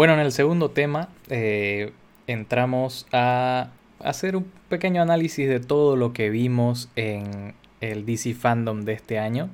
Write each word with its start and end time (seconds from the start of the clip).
Bueno, 0.00 0.14
en 0.14 0.20
el 0.20 0.32
segundo 0.32 0.70
tema 0.70 1.10
eh, 1.28 1.92
entramos 2.26 3.06
a 3.12 3.68
hacer 3.98 4.34
un 4.34 4.50
pequeño 4.70 5.02
análisis 5.02 5.46
de 5.46 5.60
todo 5.60 5.94
lo 5.94 6.14
que 6.14 6.30
vimos 6.30 6.88
en 6.96 7.52
el 7.82 8.06
DC 8.06 8.32
Fandom 8.32 8.86
de 8.86 8.94
este 8.94 9.18
año. 9.18 9.50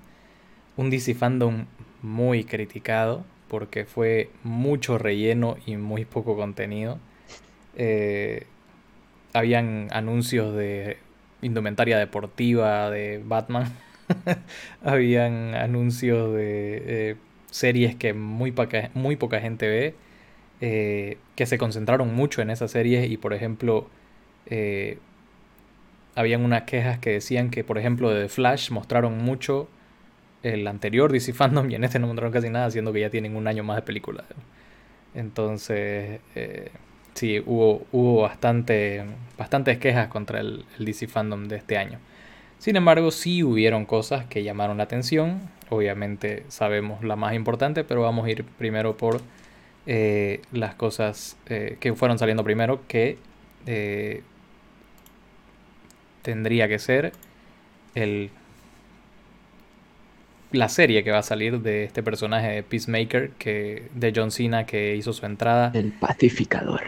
Un 0.76 0.88
DC 0.88 1.16
Fandom 1.16 1.64
muy 2.00 2.44
criticado 2.44 3.24
porque 3.48 3.86
fue 3.86 4.30
mucho 4.44 4.98
relleno 4.98 5.56
y 5.66 5.78
muy 5.78 6.04
poco 6.04 6.36
contenido. 6.36 7.00
Eh, 7.74 8.46
habían 9.32 9.88
anuncios 9.90 10.54
de 10.54 10.98
indumentaria 11.42 11.98
deportiva 11.98 12.88
de 12.88 13.20
Batman. 13.24 13.72
habían 14.84 15.56
anuncios 15.56 16.32
de 16.36 16.82
eh, 16.86 17.16
series 17.50 17.96
que 17.96 18.14
muy 18.14 18.52
poca, 18.52 18.92
muy 18.94 19.16
poca 19.16 19.40
gente 19.40 19.66
ve. 19.66 20.05
Eh, 20.60 21.18
que 21.34 21.46
se 21.46 21.58
concentraron 21.58 22.14
mucho 22.14 22.40
en 22.40 22.48
esas 22.50 22.70
series 22.70 23.10
y 23.10 23.18
por 23.18 23.34
ejemplo 23.34 23.88
habían 26.14 26.44
unas 26.44 26.62
quejas 26.62 26.98
que 26.98 27.10
decían 27.10 27.50
que 27.50 27.62
por 27.62 27.76
ejemplo 27.78 28.10
de 28.10 28.22
The 28.22 28.28
Flash 28.28 28.70
mostraron 28.70 29.18
mucho 29.18 29.68
el 30.42 30.66
anterior 30.66 31.12
DC 31.12 31.32
Fandom 31.32 31.70
y 31.70 31.74
en 31.74 31.84
este 31.84 31.98
no 31.98 32.06
mostraron 32.06 32.32
casi 32.32 32.50
nada, 32.50 32.70
siendo 32.70 32.92
que 32.92 33.00
ya 33.00 33.10
tienen 33.10 33.36
un 33.36 33.48
año 33.48 33.64
más 33.64 33.76
de 33.76 33.82
película. 33.82 34.24
Entonces, 35.14 36.20
eh, 36.34 36.70
sí, 37.14 37.42
hubo, 37.44 37.86
hubo 37.92 38.22
bastante, 38.22 39.04
bastantes 39.38 39.78
quejas 39.78 40.08
contra 40.08 40.40
el, 40.40 40.64
DC 40.78 41.08
Fandom 41.08 41.48
de 41.48 41.56
este 41.56 41.78
año. 41.78 41.98
Sin 42.58 42.76
embargo, 42.76 43.10
sí 43.10 43.42
hubieron 43.42 43.84
cosas 43.86 44.26
que 44.26 44.42
llamaron 44.42 44.78
la 44.78 44.84
atención. 44.84 45.40
Obviamente 45.68 46.44
sabemos 46.48 47.02
la 47.02 47.16
más 47.16 47.34
importante, 47.34 47.84
pero 47.84 48.02
vamos 48.02 48.26
a 48.26 48.30
ir 48.30 48.44
primero 48.44 48.96
por 48.96 49.20
eh, 49.86 50.42
las 50.52 50.74
cosas 50.74 51.36
eh, 51.46 51.76
que 51.80 51.94
fueron 51.94 52.18
saliendo 52.18 52.44
primero, 52.44 52.80
que 52.88 53.18
tendría 56.22 56.68
que 56.68 56.78
ser 56.78 57.12
el 57.94 58.30
la 60.52 60.68
serie 60.68 61.04
que 61.04 61.10
va 61.10 61.18
a 61.18 61.22
salir 61.22 61.60
de 61.60 61.84
este 61.84 62.02
personaje 62.02 62.48
de 62.48 62.62
Peacemaker, 62.62 63.30
que, 63.30 63.88
de 63.94 64.12
John 64.14 64.30
Cena, 64.30 64.64
que 64.64 64.96
hizo 64.96 65.12
su 65.12 65.26
entrada. 65.26 65.70
El 65.74 65.92
pacificador. 65.92 66.82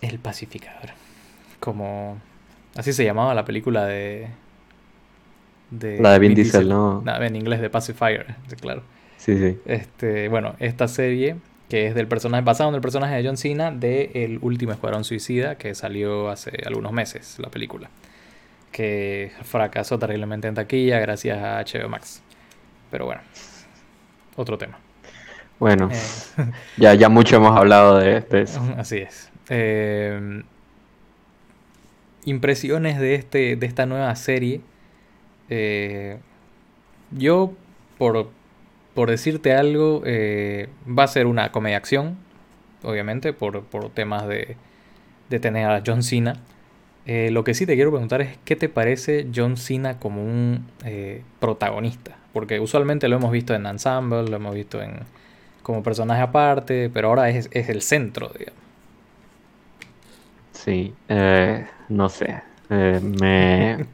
El 0.00 0.18
pacificador. 0.18 0.90
Como... 1.60 2.18
Así 2.74 2.92
se 2.92 3.04
llamaba 3.04 3.34
la 3.34 3.44
película 3.44 3.86
de... 3.86 4.28
de 5.70 6.00
la 6.00 6.12
de 6.12 6.18
Vin, 6.18 6.34
Diesel, 6.34 6.68
¿no? 6.68 7.04
En 7.06 7.36
inglés 7.36 7.60
de 7.60 7.70
Pacifier, 7.70 8.34
claro. 8.60 8.82
Sí, 9.18 9.36
sí. 9.36 9.58
Este, 9.66 10.28
bueno, 10.28 10.56
esta 10.58 10.88
serie 10.88 11.36
que 11.72 11.86
es 11.86 11.94
del 11.94 12.06
personaje 12.06 12.44
basado 12.44 12.68
en 12.68 12.74
el 12.74 12.82
personaje 12.82 13.14
de 13.14 13.26
John 13.26 13.38
Cena 13.38 13.70
de 13.70 14.10
El 14.12 14.38
último 14.42 14.72
escuadrón 14.72 15.04
suicida 15.04 15.56
que 15.56 15.74
salió 15.74 16.28
hace 16.28 16.52
algunos 16.66 16.92
meses 16.92 17.38
la 17.38 17.48
película 17.48 17.88
que 18.70 19.32
fracasó 19.42 19.98
terriblemente 19.98 20.48
en 20.48 20.54
taquilla 20.54 20.98
gracias 20.98 21.38
a 21.38 21.64
HBO 21.64 21.88
Max. 21.88 22.22
Pero 22.90 23.06
bueno, 23.06 23.22
otro 24.36 24.58
tema. 24.58 24.80
Bueno, 25.58 25.88
eh, 25.90 25.96
ya, 26.76 26.92
ya 26.92 27.08
mucho 27.08 27.36
hemos 27.36 27.56
hablado 27.56 27.96
de, 27.96 28.22
eso. 28.32 28.62
Así 28.76 28.98
es. 28.98 29.30
Eh, 29.48 30.42
impresiones 32.26 33.00
de, 33.00 33.14
este, 33.14 33.56
de 33.56 33.66
esta 33.66 33.86
nueva 33.86 34.14
serie. 34.16 34.60
Eh, 35.48 36.18
yo, 37.12 37.54
por, 37.96 38.28
por, 38.94 39.10
decirte 39.10 39.54
algo, 39.54 40.02
va 40.02 41.04
a 41.04 41.08
ser 41.08 41.26
una 41.26 41.52
comedia 41.52 41.76
acción, 41.76 42.16
obviamente, 42.82 43.32
por, 43.32 43.62
por 43.64 43.90
temas 43.90 44.26
de, 44.28 44.56
de 45.30 45.40
tener 45.40 45.68
a 45.68 45.82
John 45.84 46.02
Cena. 46.02 46.36
lo 47.06 47.44
que 47.44 47.54
sí 47.54 47.66
te 47.66 47.74
quiero 47.74 47.90
preguntar 47.90 48.20
es 48.22 48.38
qué 48.44 48.56
te 48.56 48.68
parece 48.68 49.28
John 49.34 49.56
Cena 49.56 49.98
como 49.98 50.24
un 50.24 50.66
protagonista. 51.40 52.16
Porque 52.32 52.60
usualmente 52.60 53.08
lo 53.08 53.16
hemos 53.16 53.30
visto 53.30 53.54
en 53.54 53.66
ensemble, 53.66 54.22
lo 54.22 54.36
hemos 54.36 54.54
visto 54.54 54.80
en 54.80 55.00
como 55.62 55.82
personaje 55.82 56.22
aparte, 56.22 56.90
pero 56.92 57.08
ahora 57.08 57.30
es, 57.30 57.48
el 57.52 57.82
centro, 57.82 58.30
digamos. 58.36 58.60
Sí, 60.52 60.94
eh, 61.08 61.66
no 61.88 62.08
sé. 62.08 62.42
Eh, 62.70 63.00
me. 63.02 63.86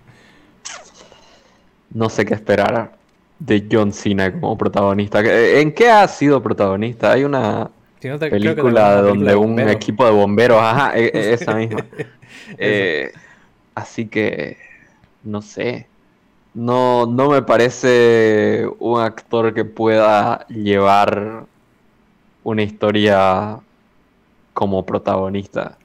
no 1.91 2.09
sé 2.09 2.25
qué 2.25 2.35
esperar 2.35 2.98
de 3.39 3.67
John 3.71 3.93
Cena 3.93 4.33
como 4.33 4.57
protagonista. 4.59 5.21
¿En 5.25 5.73
qué 5.73 5.91
ha 5.91 6.07
sido 6.09 6.43
protagonista? 6.43 7.13
Hay 7.13 7.25
una 7.25 7.71
película 8.01 9.03
donde 9.03 9.37
un 9.37 9.59
equipo 9.61 10.05
de 10.05 10.13
bomberos, 10.13 10.59
ajá, 10.61 10.99
e, 10.99 11.11
esa 11.35 11.55
misma. 11.55 11.85
Eh, 12.57 13.13
así 13.75 14.07
que, 14.07 14.57
no 15.23 15.43
sé 15.43 15.87
no, 16.59 17.07
no 17.07 17.31
me 17.31 17.43
parece 17.43 18.69
un 18.81 19.01
actor 19.01 19.55
que 19.55 19.65
pueda 19.65 20.47
llevar 20.49 21.47
una 22.43 22.63
historia 22.63 23.61
como 24.55 24.85
protagonista. 24.85 25.79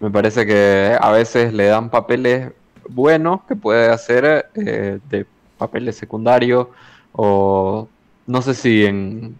Me 0.00 0.10
parece 0.10 0.44
que 0.44 0.96
a 1.00 1.12
veces 1.12 1.52
le 1.52 1.66
dan 1.66 1.90
papeles 1.90 2.52
buenos 2.88 3.42
que 3.46 3.54
puede 3.54 3.90
hacer 3.90 4.50
eh, 4.54 4.98
de 5.08 5.26
papeles 5.58 5.96
secundarios 5.96 6.68
o 7.12 7.88
no 8.26 8.42
sé 8.42 8.54
si 8.54 8.84
en, 8.84 9.36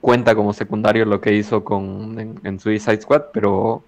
cuenta 0.00 0.34
como 0.34 0.52
secundario 0.52 1.04
lo 1.04 1.20
que 1.20 1.34
hizo 1.34 1.64
con, 1.64 2.38
en, 2.42 2.60
Suicide 2.60 3.00
Squad, 3.00 3.24
pero, 3.32 3.82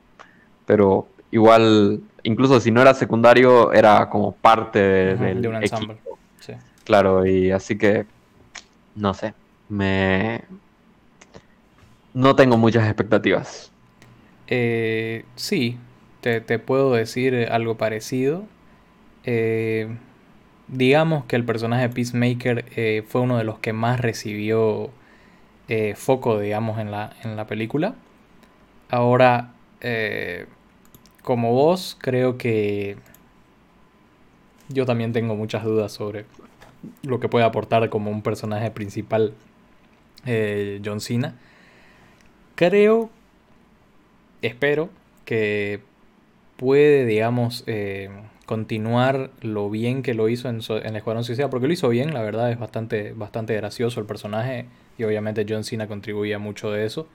pero 0.67 1.07
igual, 1.31 2.01
incluso 2.23 2.61
si 2.61 2.71
no 2.71 2.81
era 2.81 2.95
secundario, 2.95 3.73
era 3.73 4.09
como 4.11 4.33
parte 4.33 4.79
del 5.17 5.43
de 5.43 5.49
un 5.49 5.57
equipo. 5.57 5.95
Claro, 6.85 7.27
y 7.27 7.51
así 7.51 7.77
que, 7.77 8.07
no 8.95 9.13
sé, 9.13 9.35
me... 9.69 10.43
No 12.15 12.35
tengo 12.35 12.57
muchas 12.57 12.87
expectativas. 12.87 13.71
Eh, 14.47 15.27
sí, 15.37 15.79
te, 16.23 16.41
puedo 16.59 16.95
decir 16.95 17.49
algo 17.51 17.77
parecido. 17.77 18.45
Eh, 19.25 19.95
digamos 20.69 21.25
que 21.25 21.37
el 21.37 21.45
personaje 21.45 21.89
de 21.89 21.95
Peacemaker 21.95 22.65
eh, 22.77 23.03
fue 23.07 23.21
uno 23.21 23.39
de 23.39 23.45
los 23.45 23.59
que 23.59 23.73
más 23.73 24.01
recibió 24.01 24.91
foco, 25.97 26.39
digamos, 26.41 26.79
en 26.79 26.91
la, 26.91 27.13
en 27.25 27.37
la 27.37 27.47
película. 27.47 27.95
Ahora, 28.89 29.53
como 31.23 31.53
vos, 31.53 31.99
creo 32.01 32.39
que 32.39 32.97
yo 34.69 34.87
también 34.87 35.13
tengo 35.13 35.37
muchas 35.37 35.65
dudas 35.65 35.93
sobre 35.93 36.25
lo 37.03 37.21
que 37.21 37.29
puede 37.29 37.45
aportar 37.45 37.89
como 37.89 38.11
un 38.11 38.23
personaje 38.23 38.71
principal 38.71 39.35
eh, 40.27 40.81
John 40.85 41.01
Cena. 41.01 41.37
Creo, 42.55 43.11
espero 44.43 44.91
que 45.25 45.81
puede, 46.57 47.07
digamos, 47.07 47.65
eh, 47.67 48.11
continuar 48.49 49.29
lo 49.43 49.69
bien 49.69 50.03
que 50.03 50.15
lo 50.15 50.31
hizo 50.31 50.49
en, 50.49 50.61
en 50.67 50.87
el 50.87 50.97
Escuadrón 50.97 51.23
Suicida, 51.23 51.51
porque 51.51 51.67
lo 51.67 51.73
hizo 51.75 51.91
bien, 51.91 52.15
la 52.15 52.23
verdad 52.23 52.51
es 52.51 52.59
bastante, 52.59 53.13
bastante 53.13 53.55
gracioso 53.55 54.01
el 54.01 54.07
personaje 54.07 54.65
y 54.97 55.05
obviamente 55.05 55.45
John 55.47 55.65
Cena 55.65 55.87
contribuía 55.87 56.39
mucho 56.39 56.73
de 56.73 56.87
eso. 56.87 57.07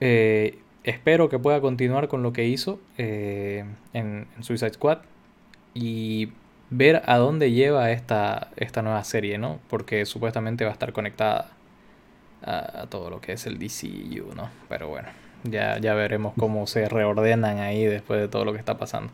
Eh, 0.00 0.58
espero 0.82 1.28
que 1.28 1.38
pueda 1.38 1.60
continuar 1.60 2.08
con 2.08 2.24
lo 2.24 2.32
que 2.32 2.44
hizo 2.44 2.80
en, 2.98 3.76
en 3.92 4.26
Suicide 4.40 4.72
Squad 4.72 4.98
y 5.74 6.32
ver 6.70 7.02
a 7.06 7.18
dónde 7.18 7.52
lleva 7.52 7.92
esta, 7.92 8.48
esta 8.56 8.82
nueva 8.82 9.04
serie, 9.04 9.38
¿no? 9.38 9.60
Porque 9.68 10.06
supuestamente 10.06 10.64
va 10.64 10.70
a 10.70 10.72
estar 10.72 10.92
conectada 10.92 11.52
a, 12.42 12.86
todo 12.88 13.10
lo 13.10 13.20
que 13.20 13.34
es 13.34 13.46
el 13.46 13.60
DCU, 13.60 14.34
¿no? 14.34 14.50
Pero 14.68 14.88
bueno, 14.88 15.06
ya, 15.44 15.78
ya 15.78 15.94
veremos 15.94 16.34
cómo 16.36 16.66
se 16.66 16.88
reordenan 16.88 17.60
ahí 17.60 17.84
después 17.84 18.18
de 18.18 18.26
todo 18.26 18.44
lo 18.44 18.52
que 18.52 18.58
está 18.58 18.76
pasando. 18.76 19.12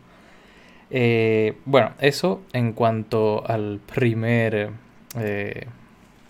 Eh, 0.94 1.56
bueno, 1.64 1.92
eso 2.00 2.42
en 2.52 2.74
cuanto 2.74 3.48
al 3.48 3.80
primer, 3.80 4.72
eh, 5.16 5.66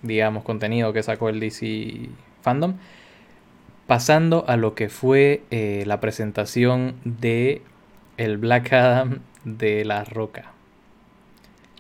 digamos, 0.03 0.45
contenido 0.45 0.93
que 0.93 1.03
sacó 1.03 1.29
el 1.29 1.41
DC 1.41 2.09
Fandom. 2.43 2.77
Pasando 3.89 4.45
a 4.47 4.57
lo 4.57 4.77
que 4.77 4.89
fue 4.89 5.43
eh, 5.51 5.83
la 5.87 5.99
presentación 6.01 6.95
de 7.05 7.63
el 8.17 8.39
Black 8.39 8.73
Adam 8.73 9.21
de 9.45 9.85
La 9.85 10.05
Roca 10.05 10.53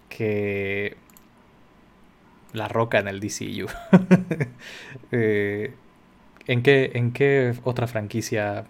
que 0.08 0.96
La 2.52 2.66
Roca 2.68 2.98
en 2.98 3.06
el 3.08 3.20
DCU. 3.20 3.68
¿en, 5.12 6.62
qué, 6.62 6.90
¿En 6.94 7.12
qué 7.12 7.54
otra 7.62 7.86
franquicia 7.86 8.64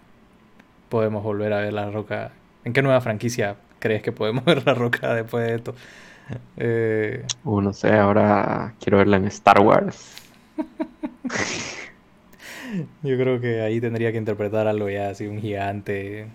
podemos 0.89 1.23
volver 1.23 1.51
a 1.53 1.61
ver 1.61 1.73
La 1.73 1.89
Roca? 1.89 2.31
¿En 2.63 2.73
qué 2.73 2.81
nueva 2.83 3.01
franquicia 3.01 3.57
crees 3.83 4.01
que 4.01 4.13
podemos 4.13 4.45
ver 4.45 4.65
La 4.65 4.73
Roca 4.73 5.13
después 5.13 5.45
de 5.45 5.55
esto? 5.55 5.75
Eh... 6.55 7.25
Uh, 7.43 7.59
no 7.59 7.73
sé, 7.73 7.93
ahora 7.93 8.73
quiero 8.79 8.97
verla 8.97 9.17
en 9.17 9.25
Star 9.25 9.59
Wars. 9.59 10.15
Yo 13.03 13.17
creo 13.17 13.41
que 13.41 13.61
ahí 13.61 13.81
tendría 13.81 14.11
que 14.11 14.17
interpretar 14.17 14.67
algo 14.67 14.89
ya 14.89 15.09
así, 15.09 15.27
un 15.27 15.39
gigante, 15.39 16.27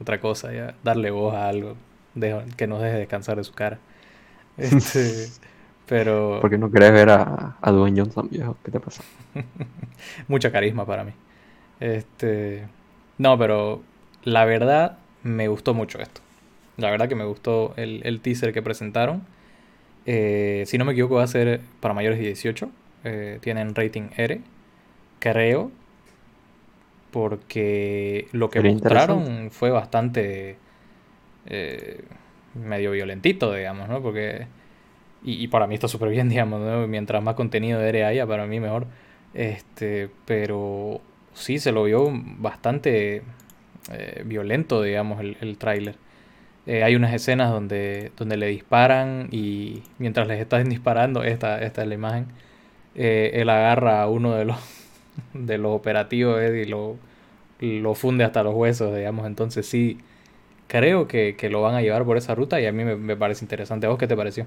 otra 0.00 0.20
cosa, 0.20 0.52
ya, 0.52 0.74
darle 0.82 1.10
voz 1.10 1.34
a 1.34 1.48
algo 1.48 1.76
que 2.56 2.66
nos 2.66 2.82
deje 2.82 2.98
descansar 2.98 3.36
de 3.36 3.44
su 3.44 3.52
cara. 3.52 3.78
Este, 4.58 5.28
pero... 5.86 6.38
Porque 6.40 6.58
no 6.58 6.68
querés 6.68 6.90
ver 6.90 7.10
a, 7.10 7.56
a 7.60 7.70
Dwayne 7.70 8.00
Johnson, 8.00 8.28
viejo, 8.28 8.56
¿qué 8.64 8.72
te 8.72 8.80
pasa? 8.80 9.04
Mucha 10.26 10.50
carisma 10.50 10.84
para 10.84 11.04
mí. 11.04 11.12
Este, 11.78 12.66
no, 13.18 13.38
pero 13.38 13.82
la 14.24 14.44
verdad 14.44 14.98
me 15.22 15.46
gustó 15.46 15.74
mucho 15.74 16.00
esto. 16.00 16.22
La 16.78 16.90
verdad 16.90 17.08
que 17.08 17.16
me 17.16 17.24
gustó 17.24 17.74
el, 17.76 18.20
teaser 18.20 18.52
que 18.52 18.62
presentaron. 18.62 19.22
Eh, 20.06 20.62
si 20.66 20.78
no 20.78 20.84
me 20.84 20.92
equivoco 20.92 21.16
va 21.16 21.24
a 21.24 21.26
ser 21.26 21.60
para 21.80 21.92
mayores 21.92 22.18
de 22.18 22.26
18. 22.26 22.70
Eh, 23.04 23.38
tienen 23.42 23.74
rating 23.74 24.10
R. 24.16 24.40
Creo. 25.18 25.72
Porque 27.10 28.28
lo 28.32 28.48
que 28.48 28.60
mostraron 28.60 29.50
fue 29.50 29.70
bastante 29.70 30.56
eh, 31.46 32.04
medio 32.54 32.92
violentito, 32.92 33.52
digamos, 33.52 33.88
¿no? 33.88 34.00
Porque... 34.00 34.46
Y, 35.24 35.48
para 35.48 35.66
mí 35.66 35.74
está 35.74 35.88
súper 35.88 36.10
bien, 36.10 36.28
digamos, 36.30 36.60
¿no? 36.60 36.86
Mientras 36.86 37.20
más 37.22 37.34
contenido 37.34 37.80
de 37.80 37.88
R 37.88 38.04
haya, 38.04 38.26
para 38.26 38.46
mí 38.46 38.60
mejor. 38.60 38.86
Este, 39.34 40.10
pero 40.26 41.00
sí, 41.34 41.58
se 41.58 41.72
lo 41.72 41.84
vio 41.84 42.08
bastante 42.12 43.22
eh, 43.90 44.22
violento, 44.24 44.80
digamos, 44.80 45.20
el, 45.20 45.36
el 45.40 45.58
tráiler. 45.58 45.96
Eh, 46.68 46.84
hay 46.84 46.94
unas 46.94 47.12
escenas 47.12 47.50
donde, 47.50 48.12
donde 48.16 48.36
le 48.36 48.46
disparan 48.46 49.28
y 49.32 49.82
mientras 49.98 50.28
les 50.28 50.40
están 50.40 50.68
disparando, 50.68 51.24
esta, 51.24 51.60
esta 51.62 51.82
es 51.82 51.88
la 51.88 51.94
imagen, 51.94 52.26
él 52.94 53.48
agarra 53.48 54.02
a 54.02 54.08
uno 54.08 54.34
de 54.34 54.44
los, 54.44 54.58
de 55.34 55.58
los 55.58 55.72
operativos 55.72 56.40
y 56.42 56.64
lo, 56.66 56.96
lo 57.60 57.94
funde 57.94 58.24
hasta 58.24 58.42
los 58.42 58.54
huesos, 58.54 58.94
digamos. 58.94 59.26
Entonces 59.26 59.66
sí, 59.66 59.98
creo 60.68 61.08
que, 61.08 61.36
lo 61.50 61.62
van 61.62 61.74
a 61.74 61.82
llevar 61.82 62.04
por 62.04 62.16
esa 62.16 62.34
ruta 62.34 62.60
y 62.60 62.66
a 62.66 62.72
mí 62.72 62.84
me, 62.84 63.16
parece 63.16 63.44
interesante. 63.44 63.86
¿A 63.86 63.90
vos 63.90 63.98
qué 63.98 64.06
te 64.06 64.16
pareció? 64.16 64.46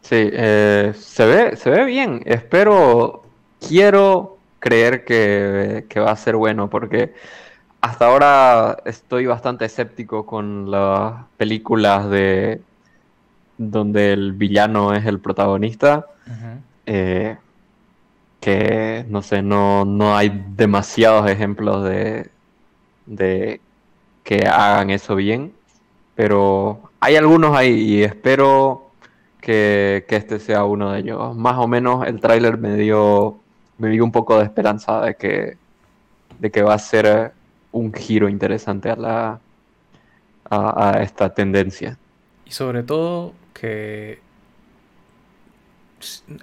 Sí, 0.00 0.30
eh, 0.32 0.92
se, 0.96 1.26
ve, 1.26 1.56
se 1.56 1.70
ve 1.70 1.84
bien. 1.84 2.22
Espero, 2.24 3.22
quiero 3.60 4.38
creer 4.58 5.04
que, 5.04 5.84
va 5.96 6.10
a 6.10 6.16
ser 6.16 6.36
bueno 6.36 6.68
porque 6.68 7.12
hasta 7.82 8.06
ahora 8.06 8.78
estoy 8.84 9.26
bastante 9.26 9.64
escéptico 9.64 10.24
con 10.24 10.70
las 10.70 11.26
películas 11.36 12.08
de 12.08 12.62
donde 13.58 14.12
el 14.12 14.32
villano 14.32 14.94
es 14.94 15.04
el 15.04 15.18
protagonista. 15.18 16.06
Eh, 16.86 17.36
que 18.40 19.04
no 19.08 19.22
sé, 19.22 19.42
no, 19.42 19.84
no 19.84 20.16
hay 20.16 20.44
demasiados 20.56 21.28
ejemplos 21.30 21.84
de, 21.84 22.30
de 23.06 23.60
que 24.24 24.46
hagan 24.46 24.90
eso 24.90 25.16
bien, 25.16 25.52
pero 26.14 26.90
hay 27.00 27.16
algunos 27.16 27.56
ahí 27.56 27.72
y 27.72 28.02
espero 28.04 28.90
que, 29.40 30.04
este 30.08 30.38
sea 30.38 30.64
uno 30.64 30.92
de 30.92 31.00
ellos. 31.00 31.36
Más 31.36 31.58
o 31.58 31.66
menos 31.66 32.06
el 32.06 32.20
tráiler 32.20 32.58
me 32.58 32.76
dio, 32.76 33.40
me 33.78 33.90
dio 33.90 34.04
un 34.04 34.12
poco 34.12 34.38
de 34.38 34.44
esperanza 34.44 35.00
de 35.00 35.16
que, 35.16 35.56
de 36.38 36.50
que 36.50 36.62
va 36.62 36.74
a 36.74 36.78
ser 36.78 37.32
un 37.72 37.92
giro 37.92 38.28
interesante 38.28 38.90
a, 38.90 38.96
la, 38.96 39.40
a, 40.50 41.02
esta 41.02 41.34
tendencia. 41.34 41.98
Y 42.46 42.52
sobre 42.52 42.82
todo 42.82 43.34
que 43.54 44.18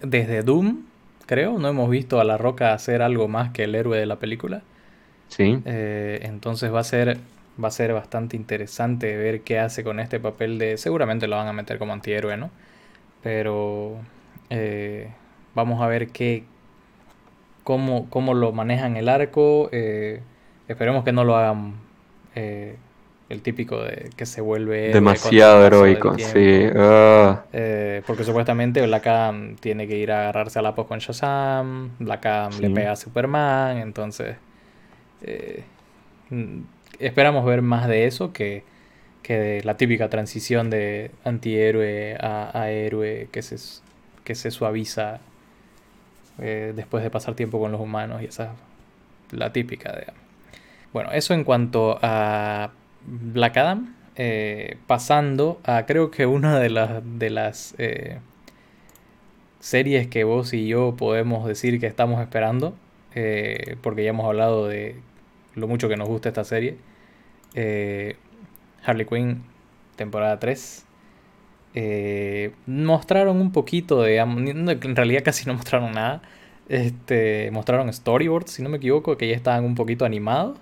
desde 0.03 0.41
Doom, 0.41 0.83
creo, 1.25 1.59
no 1.59 1.67
hemos 1.67 1.89
visto 1.89 2.19
a 2.19 2.23
La 2.23 2.37
Roca 2.37 2.73
hacer 2.73 3.01
algo 3.01 3.27
más 3.27 3.51
que 3.51 3.63
el 3.63 3.75
héroe 3.75 3.97
de 3.97 4.05
la 4.05 4.17
película. 4.17 4.61
Sí. 5.27 5.61
Eh, 5.65 6.19
entonces 6.23 6.73
va 6.73 6.79
a 6.79 6.83
ser 6.83 7.19
va 7.63 7.67
a 7.67 7.71
ser 7.71 7.93
bastante 7.93 8.35
interesante 8.37 9.15
ver 9.17 9.41
qué 9.41 9.59
hace 9.59 9.83
con 9.83 9.99
este 9.99 10.19
papel 10.19 10.57
de... 10.57 10.77
Seguramente 10.77 11.27
lo 11.27 11.35
van 11.35 11.47
a 11.47 11.53
meter 11.53 11.77
como 11.77 11.93
antihéroe, 11.93 12.37
¿no? 12.37 12.51
Pero 13.21 13.97
eh, 14.49 15.09
vamos 15.55 15.81
a 15.81 15.87
ver 15.87 16.09
qué... 16.09 16.45
Cómo, 17.63 18.09
cómo 18.09 18.33
lo 18.33 18.51
manejan 18.51 18.97
el 18.97 19.09
arco. 19.09 19.69
Eh, 19.71 20.21
esperemos 20.69 21.03
que 21.03 21.11
no 21.11 21.23
lo 21.23 21.35
hagan 21.35 21.73
eh, 22.35 22.77
el 23.27 23.41
típico 23.41 23.83
de 23.83 24.09
que 24.15 24.25
se 24.25 24.41
vuelve... 24.41 24.93
Demasiado 24.93 25.65
heroico, 25.65 26.17
sí. 26.17 26.63
Ah. 26.75 27.43
porque 28.07 28.23
supuestamente 28.23 28.81
Black 28.85 29.07
Adam 29.07 29.55
tiene 29.57 29.87
que 29.87 29.97
ir 29.97 30.11
a 30.11 30.21
agarrarse 30.21 30.59
a 30.59 30.61
la 30.61 30.73
pos 30.73 30.87
con 30.87 30.99
Shazam. 30.99 31.91
Black 31.99 32.25
Adam 32.25 32.59
le 32.59 32.69
pega 32.69 32.93
a 32.93 32.95
Superman. 32.95 33.77
Entonces 33.77 34.37
esperamos 36.99 37.45
ver 37.45 37.61
más 37.61 37.87
de 37.87 38.05
eso 38.05 38.33
que, 38.33 38.63
de 39.27 39.61
la 39.63 39.77
típica 39.77 40.09
transición 40.09 40.69
de 40.69 41.11
antihéroe 41.23 42.17
a, 42.19 42.69
héroe 42.69 43.29
que 43.31 43.41
se, 43.41 43.57
que 44.23 44.35
se 44.35 44.51
suaviza 44.51 45.19
eh, 46.39 46.73
después 46.75 47.03
de 47.03 47.09
pasar 47.09 47.35
tiempo 47.35 47.59
con 47.59 47.71
los 47.71 47.79
humanos 47.79 48.21
y 48.21 48.25
esa 48.25 48.53
la 49.31 49.53
típica 49.53 49.91
de 49.91 50.07
bueno 50.93 51.11
eso 51.11 51.33
en 51.33 51.43
cuanto 51.43 51.99
a 52.01 52.71
Black 53.05 53.57
Adam 53.57 53.95
eh, 54.15 54.77
pasando 54.87 55.59
a 55.63 55.85
creo 55.85 56.11
que 56.11 56.25
una 56.25 56.59
de 56.59 56.69
las 56.69 57.01
de 57.03 57.29
las 57.29 57.75
eh, 57.77 58.19
series 59.59 60.07
que 60.07 60.23
vos 60.23 60.53
y 60.53 60.67
yo 60.67 60.95
podemos 60.97 61.47
decir 61.47 61.79
que 61.79 61.87
estamos 61.87 62.21
esperando 62.21 62.75
porque 63.81 64.05
ya 64.05 64.11
hemos 64.11 64.25
hablado 64.25 64.67
de 64.67 64.95
lo 65.55 65.67
mucho 65.67 65.89
que 65.89 65.97
nos 65.97 66.07
gusta 66.07 66.29
esta 66.29 66.43
serie. 66.43 66.77
Eh, 67.53 68.15
Harley 68.83 69.05
Quinn, 69.05 69.43
temporada 69.95 70.39
3. 70.39 70.85
Eh, 71.75 72.51
mostraron 72.65 73.39
un 73.39 73.51
poquito 73.51 74.01
de. 74.01 74.17
En 74.17 74.95
realidad 74.95 75.21
casi 75.23 75.45
no 75.45 75.53
mostraron 75.53 75.91
nada. 75.91 76.21
Este, 76.67 77.49
mostraron 77.51 77.91
storyboards, 77.91 78.51
si 78.51 78.61
no 78.63 78.69
me 78.69 78.77
equivoco, 78.77 79.17
que 79.17 79.27
ya 79.27 79.35
estaban 79.35 79.65
un 79.65 79.75
poquito 79.75 80.05
animados. 80.05 80.59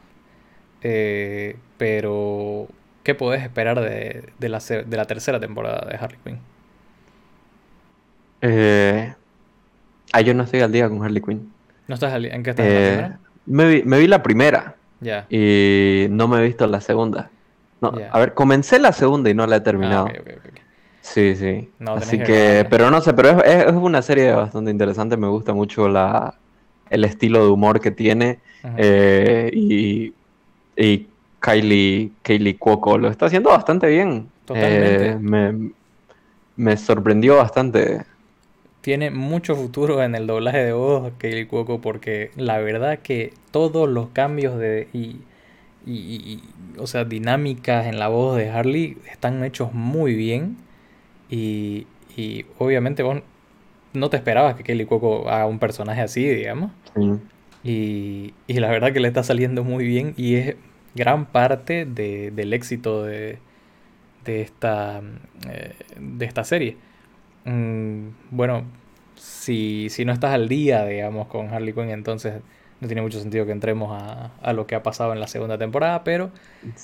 Eh, 0.90 1.58
pero, 1.78 2.68
¿qué 3.04 3.14
podés 3.14 3.44
esperar 3.44 3.82
de, 3.82 4.32
la, 4.40 4.60
de 4.60 4.98
la 4.98 5.04
tercera 5.04 5.38
temporada 5.38 5.86
de 5.86 5.98
Harley 5.98 6.18
Quinn? 6.24 6.40
Eh, 8.42 9.14
ah, 10.14 10.22
yo 10.22 10.34
no 10.34 10.44
estoy 10.44 10.62
al 10.62 10.72
día 10.72 10.88
con 10.88 11.04
Harley 11.04 11.22
Quinn. 11.22 11.52
¿No 11.90 11.96
estás 11.96 12.14
al 12.14 12.24
día? 12.24 12.34
¿En 12.34 12.42
qué 12.42 12.52
estás? 12.52 12.66
Eh, 12.66 13.12
me, 13.48 13.68
vi, 13.68 13.84
me 13.84 14.00
vi 14.00 14.08
la 14.08 14.24
primera. 14.24 14.76
Y 15.30 16.08
no 16.10 16.30
me 16.30 16.40
he 16.40 16.44
visto 16.44 16.66
la 16.68 16.80
segunda. 16.80 17.32
No, 17.82 17.92
a 18.10 18.20
ver, 18.20 18.34
comencé 18.34 18.80
la 18.80 18.94
segunda 18.94 19.30
y 19.30 19.34
no 19.34 19.46
la 19.46 19.58
he 19.58 19.62
terminado. 19.62 20.08
Ah, 20.08 20.50
sí, 21.02 21.36
sí. 21.36 21.70
Así 21.86 22.18
que, 22.18 22.66
pero 22.70 22.90
no 22.90 23.02
sé, 23.02 23.14
pero 23.14 23.44
es, 23.44 23.74
una 23.74 24.02
serie 24.02 24.32
bastante 24.32 24.72
interesante. 24.72 25.18
Me 25.18 25.28
gusta 25.28 25.54
mucho 25.54 25.90
la, 25.90 26.36
el 26.90 27.04
estilo 27.04 27.44
de 27.44 27.52
humor 27.52 27.82
que 27.82 27.92
tiene. 27.92 28.40
Eh, 28.78 29.52
y, 29.54 30.14
y 30.78 31.08
Kylie, 31.40 32.12
Kylie 32.22 32.58
Cuoco 32.58 32.98
lo 32.98 33.10
está 33.10 33.26
haciendo 33.26 33.50
bastante 33.50 33.88
bien. 33.88 34.30
Totalmente. 34.46 35.10
Eh, 35.10 35.16
me, 35.20 35.72
me 36.56 36.78
sorprendió 36.78 37.38
bastante 37.38 38.06
tiene 38.88 39.12
mucho 39.12 39.54
futuro 39.58 40.02
en 40.02 40.16
el 40.16 40.28
doblaje 40.28 40.64
de 40.64 40.72
voz 40.72 41.12
el 41.20 41.48
Cuoco 41.50 41.82
porque 41.82 42.32
la 42.38 42.58
verdad 42.60 43.00
que 43.00 43.34
todos 43.52 43.90
los 43.90 44.08
cambios 44.12 44.58
de 44.58 44.88
y, 44.94 45.18
y, 45.86 46.42
o 46.78 46.88
sea 46.88 47.04
dinámicas 47.04 47.86
en 47.88 48.00
la 48.00 48.08
voz 48.08 48.38
de 48.38 48.50
Harley 48.50 48.98
están 49.12 49.44
hechos 49.44 49.74
muy 49.74 50.16
bien 50.16 50.56
y, 51.30 51.86
y 52.16 52.46
obviamente 52.60 53.04
vos 53.04 53.22
no 53.92 54.10
te 54.10 54.16
esperabas 54.16 54.56
que 54.56 54.64
Kelly 54.64 54.86
Cuoco 54.86 55.30
haga 55.30 55.48
un 55.48 55.60
personaje 55.60 56.00
así 56.00 56.26
digamos 56.26 56.72
y, 57.68 58.34
y, 58.48 58.60
la 58.60 58.70
verdad 58.70 58.94
que 58.94 59.00
le 59.00 59.08
está 59.08 59.24
saliendo 59.24 59.64
muy 59.64 59.86
bien 59.86 60.14
y 60.18 60.36
es 60.36 60.56
gran 60.96 61.26
parte 61.26 61.86
de, 61.86 62.32
del 62.32 62.54
éxito 62.54 63.04
de, 63.04 63.40
de 64.26 64.42
esta 64.42 65.02
eh, 65.50 65.76
de 66.00 66.26
esta 66.26 66.44
serie 66.44 66.78
Mm, 67.48 68.10
bueno, 68.30 68.66
si, 69.16 69.90
si 69.90 70.04
no 70.04 70.12
estás 70.12 70.34
al 70.34 70.50
día, 70.50 70.86
digamos, 70.86 71.28
con 71.28 71.48
Harley 71.48 71.74
Quinn, 71.74 71.90
entonces 71.90 72.42
no 72.82 72.88
tiene 72.88 73.02
mucho 73.02 73.22
sentido 73.22 73.46
que 73.46 73.54
entremos 73.54 73.90
a, 74.00 74.32
a 74.42 74.54
lo 74.54 74.68
que 74.68 74.76
ha 74.76 74.84
pasado 74.84 75.14
en 75.14 75.22
la 75.22 75.28
segunda 75.28 75.58
temporada, 75.58 76.04
pero... 76.04 76.30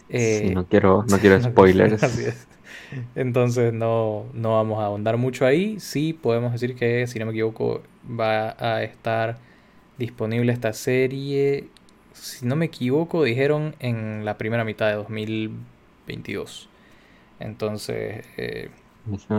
Eh, 0.10 0.52
no 0.56 0.66
quiero, 0.66 1.04
no 1.10 1.20
quiero 1.20 1.42
spoilers. 1.44 2.48
Entonces 3.16 3.74
no, 3.74 4.25
no 4.34 4.54
vamos 4.54 4.80
a 4.80 4.86
ahondar 4.86 5.18
mucho 5.18 5.46
ahí. 5.46 5.80
Sí 5.82 6.13
podemos 6.13 6.54
decir 6.54 6.75
que, 6.75 7.08
si 7.08 7.20
no 7.20 7.25
me 7.25 7.32
equivoco, 7.32 7.82
va 8.10 8.56
a 8.58 8.84
estar 8.84 9.38
disponible 9.98 10.52
esta 10.52 10.74
serie. 10.74 11.68
Si 12.14 12.46
no 12.46 12.56
me 12.56 12.66
equivoco, 12.66 13.24
dijeron 13.24 13.76
en 13.80 14.26
la 14.26 14.38
primera 14.38 14.64
mitad 14.64 14.88
de 14.88 14.96
2022. 14.96 16.70
Entonces... 17.40 18.26
Eh, 18.38 18.70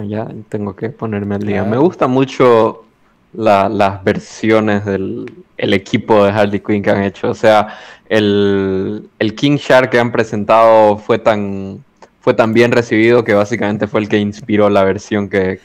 ya 0.06 0.28
tengo 0.48 0.76
que 0.76 0.90
ponerme 0.90 1.36
al 1.36 1.42
día. 1.42 1.64
Me 1.64 1.78
gusta 1.78 2.06
mucho 2.06 2.84
las 3.32 4.04
versiones 4.04 4.84
del 4.84 5.26
equipo 5.56 6.24
de 6.24 6.30
Harley 6.30 6.60
Quinn 6.60 6.82
que 6.82 6.90
han 6.90 7.02
hecho. 7.02 7.30
O 7.30 7.34
sea, 7.34 7.78
el, 8.08 9.08
King 9.36 9.56
Shark 9.56 9.90
que 9.90 9.98
han 9.98 10.12
presentado 10.12 10.98
fue 10.98 11.18
tan, 11.18 11.82
fue 12.20 12.34
tan 12.34 12.52
bien 12.52 12.72
recibido 12.72 13.24
que 13.24 13.34
básicamente 13.34 13.86
fue 13.86 14.00
el 14.00 14.08
que 14.08 14.18
inspiró 14.18 14.68
la 14.68 14.84
versión 14.84 15.28
que, 15.28 15.60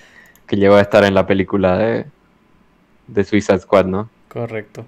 que 0.48 0.56
llegó 0.56 0.76
a 0.76 0.82
estar 0.82 1.04
en 1.04 1.14
la 1.14 1.28
película 1.28 1.78
de, 1.78 2.06
de 3.08 3.24
Suicide 3.24 3.60
Squad, 3.60 3.86
¿no? 3.86 4.10
Correcto. 4.30 4.86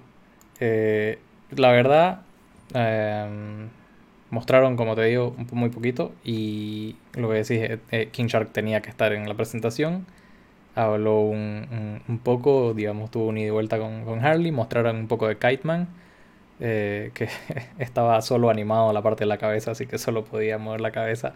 Eh, 0.60 1.18
la 1.50 1.70
verdad, 1.72 2.22
em, 2.74 3.68
mostraron, 4.30 4.76
como 4.76 4.94
te 4.94 5.04
digo, 5.04 5.36
muy 5.52 5.68
poquito 5.70 6.12
y 6.24 6.96
lo 7.14 7.28
que 7.28 7.34
decís, 7.36 7.58
eh, 7.58 7.78
eh, 7.90 8.08
King 8.12 8.26
Shark 8.26 8.52
tenía 8.52 8.80
que 8.80 8.90
estar 8.90 9.12
en 9.12 9.28
la 9.28 9.34
presentación 9.34 10.06
habló 10.74 11.20
un, 11.20 12.02
un, 12.08 12.18
poco, 12.18 12.74
digamos, 12.74 13.10
tuvo 13.10 13.26
un 13.28 13.38
ida 13.38 13.48
y 13.48 13.50
vuelta 13.50 13.78
con, 13.78 14.24
Harley, 14.24 14.52
mostraron 14.52 14.96
un 14.96 15.08
poco 15.08 15.28
de 15.28 15.36
Kite 15.36 15.60
Man, 15.64 15.88
eh, 16.60 17.10
que 17.14 17.28
estaba 17.78 18.20
solo 18.22 18.50
animado 18.50 18.92
la 18.92 19.02
parte 19.02 19.24
de 19.24 19.28
la 19.28 19.38
cabeza, 19.38 19.72
así 19.72 19.86
que 19.86 19.98
solo 19.98 20.24
podía 20.24 20.58
mover 20.58 20.80
la 20.80 20.92
cabeza, 20.92 21.34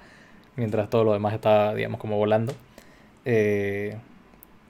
mientras 0.57 0.91
todo 0.91 1.05
lo 1.05 1.13
demás 1.13 1.35
estaba, 1.35 1.75
digamos, 1.75 2.01
como 2.01 2.17
volando. 2.17 2.55
Eh, 3.25 3.97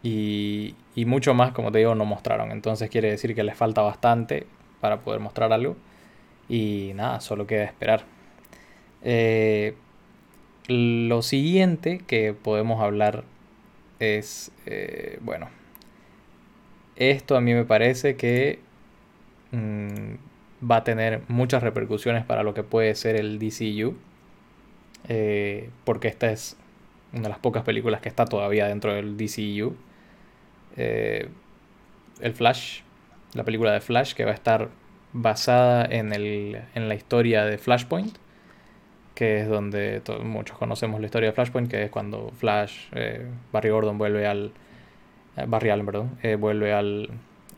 y, 0.06 1.04
mucho 1.04 1.34
más, 1.34 1.52
como 1.52 1.72
te 1.72 1.78
digo, 1.78 1.94
no 1.94 2.04
mostraron. 2.04 2.52
Entonces 2.52 2.90
quiere 2.90 3.10
decir 3.10 3.34
que 3.34 3.42
les 3.42 3.56
falta 3.56 3.82
bastante 3.82 4.46
para 4.80 5.00
poder 5.00 5.20
mostrar 5.20 5.52
algo. 5.52 5.76
Y 6.48 6.92
nada, 6.94 7.20
solo 7.20 7.46
queda 7.46 7.64
esperar. 7.64 8.04
Eh, 9.02 9.74
lo 10.68 11.22
siguiente 11.22 12.00
que 12.06 12.34
podemos 12.34 12.82
hablar 12.82 13.24
es, 13.98 14.52
eh, 14.66 15.18
bueno, 15.22 15.48
esto 16.96 17.36
a 17.36 17.40
mí 17.40 17.54
me 17.54 17.64
parece 17.64 18.16
que 18.16 18.60
mm, 19.52 20.14
va 20.70 20.76
a 20.76 20.84
tener 20.84 21.22
muchas 21.28 21.62
repercusiones 21.62 22.24
para 22.24 22.42
lo 22.42 22.54
que 22.54 22.62
puede 22.62 22.94
ser 22.94 23.16
el 23.16 23.38
DCU, 23.38 23.96
eh, 25.08 25.70
porque 25.84 26.08
esta 26.08 26.30
es 26.30 26.56
una 27.12 27.24
de 27.24 27.28
las 27.30 27.38
pocas 27.38 27.64
películas 27.64 28.00
que 28.00 28.08
está 28.08 28.24
todavía 28.24 28.66
dentro 28.66 28.94
del 28.94 29.16
DCU. 29.16 29.76
Eh, 30.76 31.28
el 32.20 32.32
Flash, 32.32 32.80
la 33.34 33.44
película 33.44 33.72
de 33.72 33.80
Flash, 33.80 34.14
que 34.14 34.24
va 34.24 34.30
a 34.32 34.34
estar 34.34 34.68
basada 35.12 35.84
en, 35.84 36.12
el, 36.12 36.60
en 36.74 36.88
la 36.88 36.94
historia 36.94 37.44
de 37.44 37.58
Flashpoint 37.58 38.16
que 39.16 39.40
es 39.40 39.48
donde 39.48 40.02
muchos 40.22 40.58
conocemos 40.58 41.00
la 41.00 41.06
historia 41.06 41.30
de 41.30 41.32
Flashpoint, 41.32 41.70
que 41.70 41.84
es 41.84 41.90
cuando 41.90 42.30
Flash, 42.38 42.88
eh, 42.92 43.26
Barry 43.50 43.70
Gordon 43.70 43.98
vuelve 43.98 44.26
al... 44.26 44.52
Eh, 45.38 45.46
Barry 45.48 45.70
Allen, 45.70 45.86
perdón, 45.86 46.18
eh, 46.22 46.36
vuelve 46.36 46.74
al, 46.74 47.08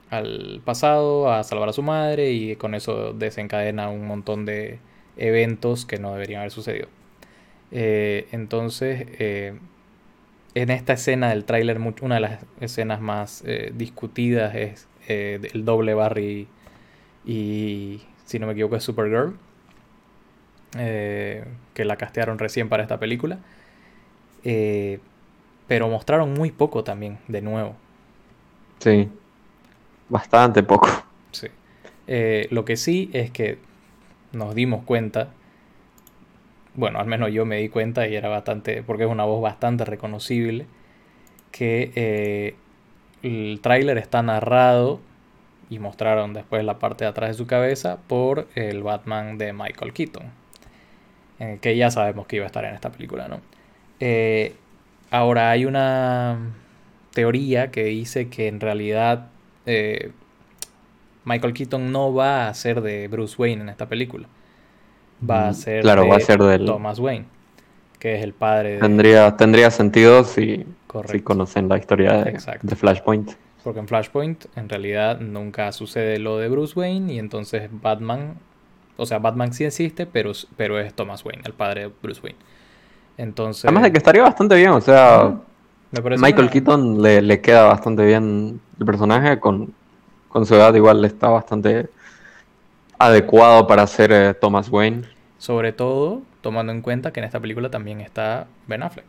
al 0.08 0.62
pasado 0.64 1.32
a 1.32 1.42
salvar 1.42 1.68
a 1.68 1.72
su 1.72 1.82
madre 1.82 2.30
y 2.30 2.54
con 2.54 2.76
eso 2.76 3.12
desencadena 3.12 3.90
un 3.90 4.06
montón 4.06 4.46
de 4.46 4.78
eventos 5.16 5.84
que 5.84 5.98
no 5.98 6.12
deberían 6.12 6.40
haber 6.40 6.52
sucedido. 6.52 6.88
entonces, 7.72 9.58
en 10.62 10.70
esta 10.70 10.94
escena 10.94 11.30
del 11.30 11.44
tráiler, 11.44 11.78
una 11.78 12.16
de 12.16 12.20
las 12.20 12.38
escenas 12.60 13.00
más 13.00 13.44
discutidas 13.74 14.54
es 14.54 14.88
el 15.06 15.64
doble 15.64 15.94
Barry 15.94 16.48
y, 17.24 18.02
si 18.24 18.38
no 18.38 18.46
me 18.46 18.52
equivoco, 18.52 18.76
es 18.76 18.84
Supergirl 18.84 19.34
eh, 20.76 21.44
que 21.72 21.84
la 21.84 21.96
castearon 21.96 22.38
recién 22.38 22.68
para 22.68 22.82
esta 22.82 22.98
película. 22.98 23.38
Eh, 24.44 25.00
pero 25.66 25.88
mostraron 25.88 26.34
muy 26.34 26.50
poco 26.50 26.84
también, 26.84 27.18
de 27.28 27.42
nuevo. 27.42 27.76
Sí, 28.78 29.08
bastante 30.08 30.62
poco. 30.62 30.88
Sí. 31.32 31.48
Eh, 32.06 32.48
lo 32.50 32.64
que 32.64 32.76
sí 32.76 33.10
es 33.12 33.30
que 33.30 33.58
nos 34.32 34.54
dimos 34.54 34.84
cuenta, 34.84 35.30
bueno, 36.78 36.98
al 37.00 37.06
menos 37.06 37.32
yo 37.32 37.44
me 37.44 37.58
di 37.58 37.68
cuenta 37.68 38.08
y 38.08 38.14
era 38.16 38.28
bastante, 38.28 38.82
porque 38.82 39.04
es 39.04 39.10
una 39.10 39.24
voz 39.24 39.42
bastante 39.42 39.84
reconocible, 39.84 40.66
que 41.50 42.54
el 43.22 43.60
tráiler 43.60 43.98
está 43.98 44.22
narrado 44.22 45.00
y 45.70 45.78
mostraron 45.78 46.32
después 46.34 46.64
la 46.64 46.78
parte 46.78 47.04
de 47.04 47.10
atrás 47.10 47.30
de 47.30 47.34
su 47.34 47.46
cabeza 47.46 47.98
por 48.06 48.48
el 48.54 48.82
Batman 48.82 49.38
de 49.38 49.52
Michael 49.52 49.92
Keaton 49.92 50.38
que 51.60 51.76
ya 51.76 51.90
sabemos 51.90 52.26
que 52.26 52.36
iba 52.36 52.44
a 52.44 52.48
estar 52.48 52.64
en 52.64 52.74
esta 52.74 52.90
película, 52.90 53.28
¿no? 53.28 53.40
Eh, 54.00 54.54
ahora 55.10 55.50
hay 55.50 55.64
una 55.64 56.38
teoría 57.12 57.70
que 57.70 57.84
dice 57.84 58.28
que 58.28 58.48
en 58.48 58.60
realidad 58.60 59.28
eh, 59.66 60.10
Michael 61.24 61.54
Keaton 61.54 61.92
no 61.92 62.12
va 62.12 62.48
a 62.48 62.54
ser 62.54 62.80
de 62.80 63.08
Bruce 63.08 63.36
Wayne 63.38 63.62
en 63.62 63.68
esta 63.68 63.88
película. 63.88 64.28
Va 65.28 65.48
a 65.48 65.54
ser 65.54 65.82
claro, 65.82 66.02
de 66.02 66.08
va 66.08 66.16
a 66.16 66.20
ser 66.20 66.42
del... 66.42 66.66
Thomas 66.66 66.98
Wayne, 66.98 67.26
que 67.98 68.16
es 68.16 68.22
el 68.22 68.32
padre 68.32 68.74
de... 68.74 68.78
Tendría, 68.78 69.36
tendría 69.36 69.70
sentido 69.70 70.24
si, 70.24 70.66
si 71.10 71.20
conocen 71.20 71.68
la 71.68 71.78
historia 71.78 72.24
de, 72.24 72.38
de 72.62 72.76
Flashpoint. 72.76 73.32
Porque 73.64 73.80
en 73.80 73.88
Flashpoint 73.88 74.46
en 74.56 74.68
realidad 74.68 75.20
nunca 75.20 75.72
sucede 75.72 76.18
lo 76.18 76.38
de 76.38 76.48
Bruce 76.48 76.78
Wayne 76.78 77.12
y 77.12 77.18
entonces 77.18 77.68
Batman 77.70 78.36
o 78.98 79.06
sea, 79.06 79.20
Batman 79.20 79.52
sí 79.52 79.64
existe, 79.64 80.06
pero, 80.06 80.32
pero 80.56 80.78
es 80.78 80.92
Thomas 80.92 81.24
Wayne, 81.24 81.42
el 81.46 81.52
padre 81.52 81.82
de 81.82 81.92
Bruce 82.02 82.20
Wayne. 82.20 82.38
Entonces. 83.16 83.64
Además 83.64 83.84
de 83.84 83.92
que 83.92 83.98
estaría 83.98 84.22
bastante 84.22 84.56
bien, 84.56 84.70
o 84.70 84.80
sea. 84.80 85.36
Michael 85.92 86.50
Keaton 86.50 87.00
le, 87.00 87.40
queda 87.40 87.62
bastante 87.62 88.04
bien 88.04 88.60
el 88.78 88.84
personaje. 88.84 89.38
Con, 89.38 89.72
su 90.44 90.54
edad, 90.54 90.74
igual 90.74 91.04
está 91.04 91.28
bastante 91.28 91.88
adecuado 92.98 93.66
para 93.66 93.86
ser 93.86 94.12
eh, 94.12 94.34
Thomas 94.34 94.68
Wayne. 94.68 95.04
Sobre 95.38 95.72
todo 95.72 96.22
tomando 96.40 96.72
en 96.72 96.82
cuenta 96.82 97.12
que 97.12 97.20
en 97.20 97.24
esta 97.24 97.40
película 97.40 97.70
también 97.70 98.00
está 98.00 98.46
Ben 98.66 98.82
Affleck. 98.82 99.06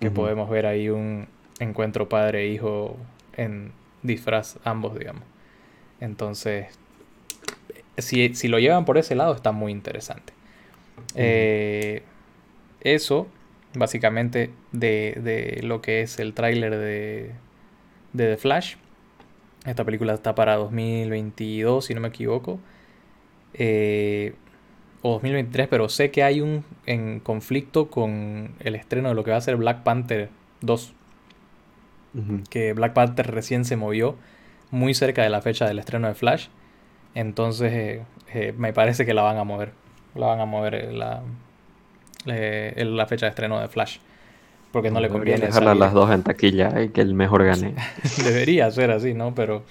Que 0.00 0.10
podemos 0.10 0.50
ver 0.50 0.66
ahí 0.66 0.90
un 0.90 1.26
encuentro 1.58 2.08
padre-hijo 2.08 2.96
en 3.34 3.72
disfraz, 4.02 4.58
ambos, 4.62 4.98
digamos. 4.98 5.22
Entonces, 6.00 6.66
si, 7.96 8.48
lo 8.48 8.58
llevan 8.58 8.84
por 8.84 8.98
ese 8.98 9.14
lado, 9.14 9.34
está 9.34 9.52
muy 9.52 9.72
interesante. 9.72 10.34
Eh, 11.14 12.02
eso, 12.82 13.26
básicamente, 13.74 14.50
de, 14.72 15.60
lo 15.62 15.80
que 15.80 16.02
es 16.02 16.18
el 16.18 16.34
tráiler 16.34 16.76
de, 16.76 17.32
de 18.12 18.30
The 18.30 18.36
Flash. 18.36 18.76
Esta 19.66 19.84
película 19.84 20.14
está 20.14 20.34
para 20.34 20.54
2022, 20.56 21.84
si 21.84 21.94
no 21.94 22.00
me 22.00 22.08
equivoco. 22.08 22.60
Eh, 23.54 24.34
o 25.02 25.14
2023, 25.14 25.68
pero 25.68 25.88
sé 25.88 26.10
que 26.10 26.22
hay 26.22 26.40
un 26.40 26.64
en 26.86 27.20
conflicto 27.20 27.90
con 27.90 28.54
el 28.60 28.76
estreno 28.76 29.08
de 29.08 29.14
lo 29.14 29.24
que 29.24 29.32
va 29.32 29.38
a 29.38 29.40
ser 29.40 29.56
Black 29.56 29.82
Panther 29.82 30.30
2. 30.60 30.92
Que 32.48 32.72
Black 32.72 32.94
Panther 32.94 33.30
recién 33.30 33.66
se 33.66 33.76
movió 33.76 34.16
muy 34.70 34.94
cerca 34.94 35.22
de 35.22 35.28
la 35.28 35.42
fecha 35.42 35.66
del 35.66 35.78
estreno 35.78 36.08
de 36.08 36.14
Flash. 36.14 36.46
Entonces 37.14 37.72
eh, 37.72 38.02
eh, 38.32 38.54
me 38.56 38.72
parece 38.72 39.04
que 39.04 39.14
la 39.14 39.22
van 39.22 39.36
a 39.36 39.44
mover. 39.44 39.72
La 40.14 40.28
van 40.28 40.40
a 40.40 40.46
mover 40.46 40.94
la, 40.94 41.22
la 42.24 43.06
fecha 43.06 43.26
de 43.26 43.30
estreno 43.30 43.60
de 43.60 43.68
Flash. 43.68 43.98
Porque 44.76 44.90
no, 44.90 45.00
le 45.00 45.08
conviene. 45.08 45.46
Dejarla 45.46 45.74
las 45.74 45.94
dos 45.94 46.10
en 46.10 46.22
taquilla 46.22 46.82
y 46.82 46.90
que 46.90 47.00
el 47.00 47.14
mejor 47.14 47.46
gane. 47.46 47.74
Debería 48.24 48.70
ser 48.70 48.90
así, 48.90 49.14
¿no? 49.14 49.34
Pero 49.34 49.64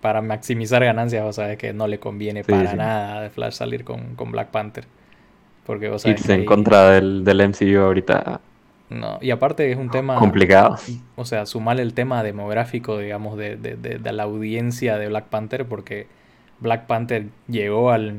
para 0.00 0.22
maximizar 0.22 0.82
ganancias, 0.82 1.24
o 1.24 1.32
sea, 1.32 1.52
es 1.52 1.58
que 1.58 1.72
no 1.72 1.86
le 1.86 2.00
conviene 2.00 2.42
para 2.42 2.74
nada 2.74 3.20
de 3.20 3.30
Flash 3.30 3.52
salir 3.52 3.84
con, 3.84 4.16
Black 4.32 4.48
Panther. 4.48 4.86
Porque, 5.64 5.88
o 5.88 6.00
sea, 6.00 6.10
Irse 6.10 6.34
en 6.34 6.44
contra 6.44 6.90
del, 6.90 7.22
del 7.22 7.48
MCU 7.48 7.78
ahorita 7.78 8.40
no, 8.88 9.18
y 9.20 9.30
aparte 9.30 9.70
es 9.70 9.78
un 9.78 9.90
tema... 9.90 10.16
Complicado. 10.16 10.76
O 11.14 11.24
sea, 11.24 11.46
sumar 11.46 11.78
el 11.80 11.94
tema 11.94 12.24
demográfico, 12.24 12.98
digamos, 12.98 13.36
de, 13.36 13.56
de, 13.56 13.76
de, 13.76 14.12
la 14.12 14.24
audiencia 14.24 14.98
de 14.98 15.08
Black 15.08 15.26
Panther, 15.26 15.66
porque 15.66 16.08
Black 16.58 16.86
Panther 16.86 17.26
llegó 17.48 17.90
al, 17.90 18.14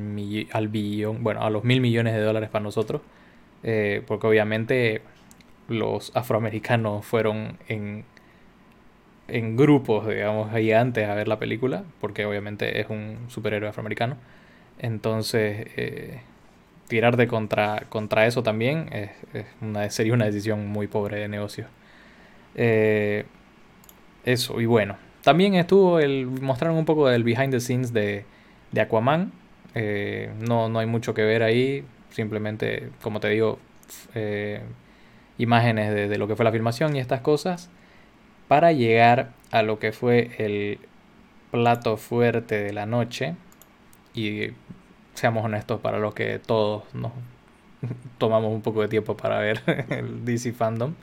al 0.53 0.67
billón, 0.69 1.24
bueno, 1.24 1.41
a 1.41 1.50
los 1.50 1.63
mil 1.63 1.81
millones 1.81 2.13
de 2.13 2.21
dólares 2.21 2.50
para 2.50 2.63
nosotros, 2.63 3.01
eh, 3.63 4.03
porque 4.07 4.27
obviamente 4.27 5.01
los 5.67 6.15
afroamericanos 6.15 7.05
fueron 7.05 7.57
en, 7.67 8.05
en 9.27 9.57
grupos, 9.57 10.07
digamos, 10.07 10.51
gigantes 10.53 11.07
a 11.07 11.15
ver 11.15 11.27
la 11.27 11.39
película, 11.39 11.83
porque 12.01 12.25
obviamente 12.25 12.79
es 12.79 12.89
un 12.89 13.17
superhéroe 13.27 13.69
afroamericano. 13.69 14.17
Entonces, 14.79 15.67
eh, 15.75 16.21
tirarte 16.88 17.27
contra, 17.27 17.83
contra 17.89 18.27
eso 18.27 18.43
también 18.43 18.89
es, 18.93 19.93
sería 19.93 20.13
una 20.13 20.25
decisión 20.25 20.67
muy 20.67 20.88
pobre 20.88 21.19
de 21.19 21.27
negocio. 21.27 21.67
Eh, 22.55 23.25
eso, 24.25 24.59
y 24.62 24.65
bueno. 24.65 24.97
También 25.24 25.55
estuvo 25.55 26.00
el. 26.00 26.25
mostraron 26.25 26.77
un 26.77 26.86
poco 26.86 27.07
del 27.09 27.24
behind 27.24 27.51
the 27.51 27.59
scenes 27.59 27.91
de, 27.91 28.24
de 28.71 28.81
Aquaman. 28.81 29.33
Eh, 29.75 30.31
no, 30.39 30.69
no 30.69 30.79
hay 30.79 30.86
mucho 30.88 31.13
que 31.13 31.24
ver 31.24 31.43
ahí. 31.43 31.83
Simplemente, 32.12 32.89
como 33.01 33.19
te 33.19 33.29
digo, 33.29 33.59
eh, 34.15 34.62
imágenes 35.38 35.94
de, 35.94 36.17
lo 36.17 36.27
que 36.27 36.36
fue 36.36 36.46
la 36.46 36.51
filmación 36.51 36.96
y 36.96 37.00
estas 37.00 37.22
cosas. 37.22 37.70
para 38.48 38.72
llegar 38.72 39.32
a 39.51 39.62
lo 39.62 39.79
que 39.79 39.91
fue 39.91 40.32
el 40.38 40.79
plato 41.51 41.98
fuerte 41.98 42.63
de 42.63 42.74
la 42.74 42.86
noche. 42.86 43.36
Y 44.13 44.51
seamos 45.13 45.46
honestos, 45.46 45.82
para 45.82 46.00
lo 46.00 46.13
que 46.13 46.39
todos 46.39 46.84
nos 46.94 47.12
tomamos 48.17 48.53
un 48.53 48.62
poco 48.62 48.82
de 48.82 48.88
tiempo 48.88 49.17
para 49.17 49.39
ver 49.39 49.62
el 49.89 50.25
DC 50.25 50.53
Fandom. 50.53 50.94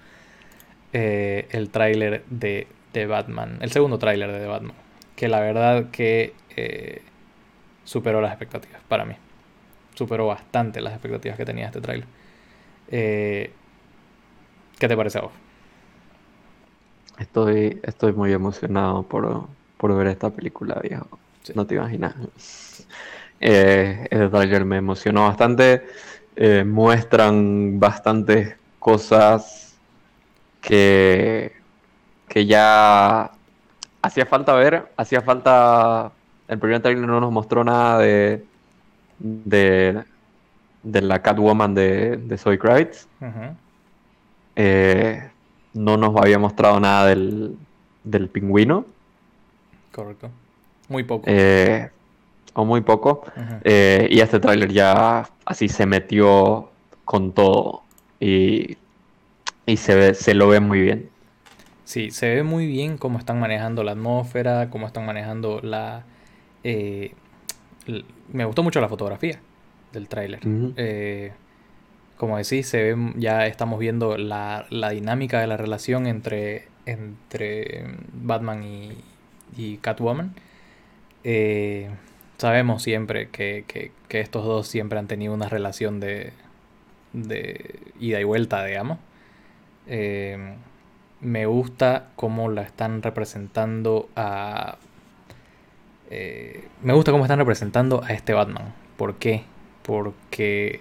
Eh, 0.92 1.48
el 1.50 1.70
tráiler 1.70 2.24
de, 2.30 2.68
de, 2.92 3.06
Batman, 3.06 3.58
el 3.60 3.72
segundo 3.72 3.98
tráiler 3.98 4.30
de 4.30 4.38
The 4.38 4.46
Batman, 4.46 4.76
que 5.16 5.26
la 5.26 5.40
verdad 5.40 5.90
que 5.90 6.34
eh, 6.56 7.02
superó 7.82 8.20
las 8.20 8.30
expectativas 8.30 8.80
para 8.86 9.04
mí. 9.04 9.14
Superó 9.94 10.28
bastante 10.28 10.80
las 10.80 10.92
expectativas 10.92 11.36
que 11.36 11.44
tenía 11.44 11.66
este 11.66 11.80
tráiler. 11.80 12.06
Eh, 12.88 13.50
¿Qué 14.78 14.88
te 14.88 14.96
parece 14.96 15.18
a 15.18 15.22
vos? 15.22 15.32
Estoy, 17.18 17.80
estoy 17.82 18.12
muy 18.12 18.32
emocionado 18.32 19.02
por, 19.04 19.96
ver 19.96 20.06
esta 20.08 20.30
película, 20.30 20.80
viejo. 20.82 21.18
No 21.54 21.66
te 21.66 21.76
imaginas. 21.76 22.14
Eh, 23.40 24.06
este 24.10 24.28
trailer 24.28 24.64
me 24.64 24.78
emocionó 24.78 25.24
bastante. 25.24 25.86
Eh, 26.36 26.64
muestran 26.64 27.78
bastantes 27.78 28.56
cosas 28.78 29.76
que, 30.60 31.52
que 32.26 32.46
ya 32.46 33.30
hacía 34.02 34.26
falta 34.26 34.54
ver. 34.54 34.90
Hacía 34.96 35.20
falta. 35.20 36.10
El 36.48 36.58
primer 36.58 36.80
trailer 36.80 37.06
no 37.06 37.20
nos 37.20 37.30
mostró 37.30 37.62
nada 37.62 37.98
de. 37.98 38.44
de, 39.18 40.02
de 40.82 41.02
la 41.02 41.20
Catwoman 41.22 41.74
de, 41.74 42.16
de 42.16 42.38
Zoe 42.38 42.58
Kravitz. 42.58 43.06
Eh, 44.56 45.30
no 45.72 45.96
nos 45.96 46.16
había 46.16 46.38
mostrado 46.38 46.78
nada 46.80 47.06
del, 47.08 47.56
del 48.04 48.28
pingüino. 48.28 48.86
Correcto. 49.92 50.30
Muy 50.88 51.04
poco. 51.04 51.24
Eh, 51.26 51.88
o 52.52 52.64
muy 52.64 52.80
poco. 52.82 53.24
Eh, 53.64 54.08
y 54.10 54.20
este 54.20 54.40
tráiler 54.40 54.72
ya 54.72 55.28
así 55.44 55.68
se 55.68 55.86
metió 55.86 56.70
con 57.04 57.32
todo. 57.32 57.82
Y, 58.20 58.76
y 59.66 59.76
se, 59.76 59.94
ve, 59.94 60.14
se 60.14 60.34
lo 60.34 60.48
ve 60.48 60.60
muy 60.60 60.80
bien. 60.80 61.10
Sí, 61.84 62.10
se 62.10 62.34
ve 62.34 62.42
muy 62.42 62.66
bien 62.66 62.96
cómo 62.96 63.18
están 63.18 63.40
manejando 63.40 63.82
la 63.82 63.92
atmósfera, 63.92 64.70
cómo 64.70 64.86
están 64.86 65.04
manejando 65.04 65.60
la... 65.62 66.04
me 66.62 68.44
gustó 68.44 68.62
mucho 68.62 68.80
la 68.80 68.88
fotografía 68.88 69.38
del 69.92 70.08
tráiler 70.08 70.40
como 72.16 72.38
decís, 72.38 72.68
se 72.68 72.94
ve, 72.94 73.12
ya 73.16 73.46
estamos 73.46 73.78
viendo 73.78 74.16
la, 74.16 74.66
dinámica 74.70 75.40
de 75.40 75.46
la 75.46 75.56
relación 75.56 76.06
entre, 76.06 76.68
entre 76.86 77.84
Batman 78.12 78.64
y, 79.56 79.76
Catwoman. 79.78 80.34
Eh, 81.24 81.90
sabemos 82.38 82.82
siempre 82.82 83.28
que, 83.30 83.64
estos 84.10 84.44
dos 84.44 84.68
siempre 84.68 84.98
han 84.98 85.08
tenido 85.08 85.34
una 85.34 85.48
relación 85.48 86.00
de, 86.00 86.32
de 87.12 87.80
ida 87.98 88.20
y 88.20 88.24
vuelta, 88.24 88.64
digamos. 88.64 88.98
Eh, 89.86 90.56
me 91.20 91.46
gusta 91.46 92.08
cómo 92.16 92.50
la 92.50 92.62
están 92.62 93.02
representando 93.02 94.08
a... 94.14 94.76
Eh, 96.10 96.68
me 96.82 96.92
gusta 96.92 97.12
cómo 97.12 97.24
están 97.24 97.38
representando 97.38 98.04
a 98.04 98.12
este 98.12 98.34
Batman. 98.34 98.74
¿Por 98.96 99.16
qué? 99.16 99.42
Porque 99.82 100.80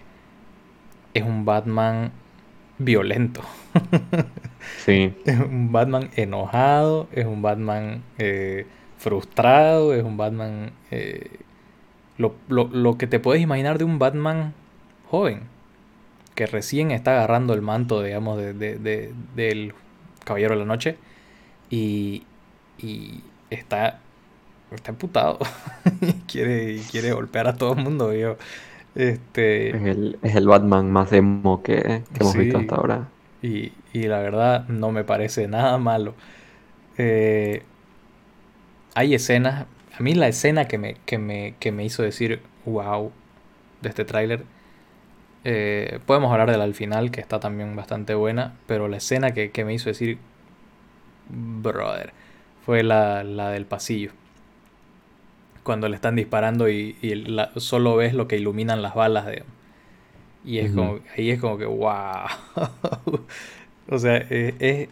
es 1.13 1.24
un 1.24 1.46
Batman 1.46 2.12
violento. 2.77 3.41
sí. 4.86 5.13
Es 5.25 5.39
un 5.39 5.72
Batman 5.72 6.10
enojado, 6.15 7.08
es 7.12 7.25
un 7.25 7.41
Batman 7.41 8.03
eh, 8.17 8.65
frustrado, 8.98 9.93
es 9.93 10.03
un 10.03 10.18
Batman... 10.18 10.72
Eh, 10.92 11.40
lo, 12.18 12.98
que 12.98 13.07
te 13.07 13.20
puedes 13.20 13.42
imaginar 13.42 13.77
de 13.77 13.83
un 13.83 14.00
Batman 14.00 14.53
joven, 15.09 15.42
que 16.35 16.46
recién 16.46 16.92
está 16.92 17.11
agarrando 17.11 17.53
el 17.53 17.61
manto, 17.61 18.01
digamos, 18.01 18.37
de, 18.37 18.53
del 19.35 19.74
Caballero 20.24 20.53
de 20.53 20.59
la 20.59 20.66
Noche 20.66 20.98
y, 21.70 22.24
y 22.77 23.22
está, 23.50 24.00
está 24.72 24.92
emputado. 24.92 25.40
quiere, 26.27 26.79
quiere 26.92 27.11
golpear 27.11 27.48
a 27.48 27.55
todo 27.55 27.74
el 27.74 27.83
mundo. 27.83 28.14
Yo, 28.14 28.37
este, 28.96 29.70
es, 29.70 30.36
el, 30.36 30.48
Batman 30.48 30.92
más 30.92 31.12
emo 31.14 31.64
que, 31.64 32.03
hemos 32.20 32.36
visto 32.36 32.60
hasta 32.60 32.75
ahora. 32.75 33.10
Y, 33.42 33.72
la 33.94 34.20
verdad 34.20 34.68
no 34.68 34.92
me 34.92 35.03
parece 35.03 35.48
nada 35.48 35.77
malo. 35.77 36.16
Eh, 36.98 37.64
hay 38.96 39.16
escenas, 39.16 39.66
a 39.98 40.03
mí 40.03 40.14
la 40.14 40.27
escena 40.27 40.68
que 40.68 40.77
me, 40.77 40.98
que 41.06 41.18
me, 41.18 41.56
que 41.60 41.72
me 41.72 41.84
hizo 41.84 42.03
decir 42.03 42.42
wow 42.66 43.12
de 43.82 43.90
este 43.90 44.06
tráiler, 44.06 44.44
eh, 45.44 46.00
podemos 46.06 46.32
hablar 46.32 46.50
de 46.51 46.58
la 46.58 46.64
al 46.64 46.74
final, 46.74 47.12
que 47.12 47.20
está 47.20 47.40
también 47.40 47.75
bastante 47.75 48.14
buena, 48.16 48.53
pero 48.68 48.88
la 48.88 48.98
escena 48.98 49.32
que, 49.32 49.66
me 49.66 49.74
hizo 49.74 49.90
decir, 49.90 50.20
brother, 51.29 52.14
fue 52.66 52.84
la, 52.84 53.24
la 53.24 53.50
del 53.50 53.66
pasillo 53.66 54.12
cuando 55.63 55.89
le 55.89 55.95
están 55.95 56.15
disparando 56.15 56.69
y, 56.69 56.95
solo 57.57 57.95
ves 57.95 58.13
lo 58.13 58.27
que 58.27 58.37
iluminan 58.37 58.81
las 58.81 58.95
balas. 58.95 59.25
De, 59.25 59.43
y 60.45 60.59
es 60.59 60.71
como, 60.71 60.99
ahí 61.17 61.31
es 61.31 61.39
como 61.39 61.57
que, 61.57 61.65
wow. 61.65 61.89
o 63.89 63.97
sea, 63.97 64.17
es, 64.17 64.89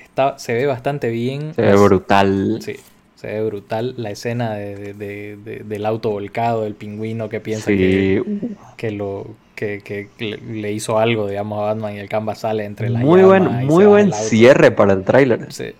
está, 0.00 0.38
se 0.38 0.54
ve 0.54 0.66
bastante 0.66 1.10
bien. 1.10 1.54
Se 1.54 1.62
ve 1.62 1.76
brutal. 1.76 2.58
Sí, 2.62 2.76
se 3.16 3.26
ve 3.28 3.44
brutal 3.44 3.94
la 3.96 4.10
escena 4.10 4.54
de, 4.54 5.36
del 5.64 5.86
auto 5.86 6.10
volcado, 6.10 6.62
del 6.62 6.74
pingüino 6.74 7.28
que 7.28 7.40
piensa 7.40 7.66
que, 7.66 8.22
que, 8.76 8.90
lo, 8.90 9.26
que, 9.54 10.08
le 10.18 10.72
hizo 10.72 10.98
algo, 10.98 11.28
digamos, 11.28 11.58
a 11.60 11.62
Batman 11.62 11.94
y 11.94 11.98
el 11.98 12.08
canvas 12.08 12.40
sale 12.40 12.64
entre 12.64 12.90
las 12.90 13.02
Muy 13.02 13.22
buen, 13.22 13.66
muy 13.66 13.86
buen 13.86 14.12
cierre 14.12 14.70
para 14.70 14.92
el 14.92 15.04
tráiler. 15.04 15.52
Sí. 15.52 15.72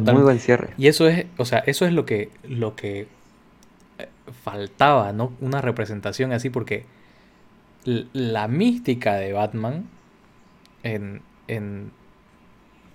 Muy 0.00 0.22
buen 0.22 0.40
cierre. 0.40 0.70
Y 0.76 0.88
eso 0.88 1.08
es, 1.08 1.26
o 1.38 1.44
sea, 1.44 1.60
eso 1.60 1.86
es 1.86 1.92
lo 1.92 2.04
que, 2.04 2.28
lo 2.48 2.76
que 2.76 3.06
faltaba, 4.44 5.12
¿no? 5.12 5.32
Una 5.40 5.60
representación 5.60 6.32
así 6.32 6.50
porque 6.50 6.84
la 7.84 8.48
mística 8.48 9.14
de 9.14 9.32
Batman 9.32 9.88
en, 10.82 11.22
en 11.48 11.92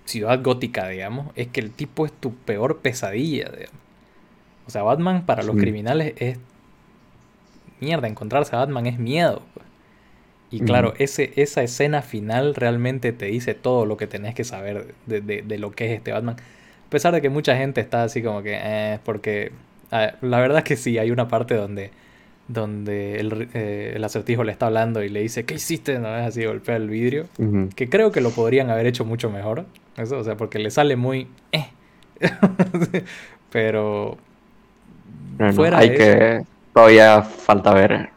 Ciudad 0.06 0.42
Gótica, 0.44 0.88
digamos, 0.90 1.32
es 1.36 1.48
que 1.48 1.62
el 1.62 1.72
tipo 1.72 2.06
es 2.06 2.12
tu 2.12 2.36
peor 2.36 2.80
pesadilla, 2.80 3.50
O 4.68 4.70
sea, 4.70 4.84
Batman 4.84 5.26
para 5.26 5.44
los 5.44 5.56
criminales 5.56 6.14
es 6.18 6.38
mierda, 7.80 8.08
encontrarse 8.08 8.56
a 8.56 8.60
Batman 8.60 8.86
es 8.88 9.00
miedo. 9.00 9.42
Pues. 9.54 9.66
Y 10.52 10.60
claro, 10.60 10.94
ese, 10.98 11.32
esa 11.38 11.64
escena 11.64 12.02
final 12.02 12.56
realmente 12.56 13.14
te 13.14 13.28
dice 13.28 13.54
todo 13.54 13.86
lo 13.86 13.96
que 13.96 14.06
tenés 14.06 14.36
que 14.36 14.44
saber 14.44 14.94
de, 15.06 15.58
lo 15.58 15.72
que 15.72 15.86
es 15.86 15.92
este 15.94 16.12
Batman. 16.12 16.36
A 16.36 16.90
pesar 16.90 17.14
de 17.14 17.22
que 17.22 17.30
mucha 17.30 17.56
gente 17.56 17.80
está 17.80 18.04
así 18.04 18.22
como 18.22 18.44
que, 18.44 18.60
eh, 18.62 19.00
porque 19.06 19.54
la 19.92 20.40
verdad 20.40 20.60
es 20.60 20.64
que 20.64 20.78
sí, 20.78 20.98
hay 20.98 21.12
una 21.12 21.28
parte 21.28 21.56
donde, 21.56 21.92
donde 22.48 23.20
el, 23.20 23.50
eh, 23.54 23.94
el, 23.96 24.04
acertijo 24.04 24.44
le 24.44 24.52
está 24.52 24.68
hablando 24.68 25.04
y 25.04 25.10
le 25.10 25.22
dice, 25.22 25.46
¿qué 25.46 25.56
hiciste? 25.56 26.00
No 26.00 26.16
es 26.18 26.28
así, 26.28 26.46
golpea 26.46 26.78
el 26.78 26.90
vidrio. 26.90 27.28
Que 27.76 27.90
creo 27.90 28.12
que 28.12 28.22
lo 28.22 28.32
podrían 28.32 28.70
haber 28.70 28.88
hecho 28.88 29.06
mucho 29.06 29.30
mejor. 29.30 29.66
Eso, 29.98 30.20
o 30.20 30.24
sea, 30.24 30.38
porque 30.38 30.60
le 30.60 30.72
sale 30.72 30.96
muy... 30.96 31.28
Eh. 31.52 31.68
Pero... 33.52 34.18
fuera 35.54 35.80
hay 35.80 35.90
que... 35.90 36.46
Todavía 36.74 37.22
falta 37.22 37.74
ver. 37.74 38.10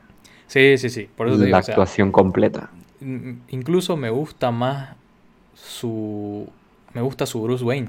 Sí, 0.46 0.78
sí, 0.78 0.88
sí. 0.88 1.08
Por 1.16 1.28
eso 1.28 1.38
la 1.38 1.58
actuación 1.58 2.12
completa. 2.12 2.70
Incluso 3.48 3.96
me 3.96 4.10
gusta 4.10 4.52
más 4.52 4.94
su... 5.54 6.48
Me 6.92 7.00
gusta 7.00 7.26
su 7.26 7.42
Bruce 7.42 7.64
Wayne 7.64 7.88